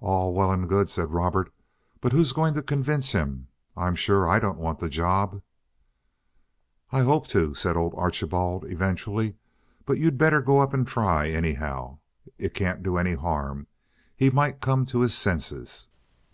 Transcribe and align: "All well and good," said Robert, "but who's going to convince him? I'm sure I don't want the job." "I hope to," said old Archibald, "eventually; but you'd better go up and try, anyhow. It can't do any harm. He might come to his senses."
"All 0.00 0.34
well 0.34 0.52
and 0.52 0.68
good," 0.68 0.90
said 0.90 1.10
Robert, 1.14 1.50
"but 2.02 2.12
who's 2.12 2.34
going 2.34 2.52
to 2.52 2.62
convince 2.62 3.12
him? 3.12 3.48
I'm 3.78 3.94
sure 3.94 4.28
I 4.28 4.38
don't 4.38 4.58
want 4.58 4.78
the 4.78 4.90
job." 4.90 5.40
"I 6.92 7.00
hope 7.00 7.26
to," 7.28 7.54
said 7.54 7.74
old 7.74 7.94
Archibald, 7.96 8.66
"eventually; 8.66 9.36
but 9.86 9.96
you'd 9.96 10.18
better 10.18 10.42
go 10.42 10.58
up 10.58 10.74
and 10.74 10.86
try, 10.86 11.30
anyhow. 11.30 12.00
It 12.36 12.52
can't 12.52 12.82
do 12.82 12.98
any 12.98 13.14
harm. 13.14 13.66
He 14.14 14.28
might 14.28 14.60
come 14.60 14.84
to 14.84 15.00
his 15.00 15.14
senses." 15.14 15.88